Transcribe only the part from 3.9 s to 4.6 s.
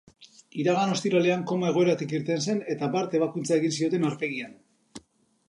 aurpegian.